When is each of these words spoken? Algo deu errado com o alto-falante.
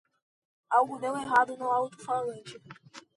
Algo 0.71 0.97
deu 0.97 1.15
errado 1.15 1.55
com 1.57 1.63
o 1.65 1.71
alto-falante. 1.71 2.59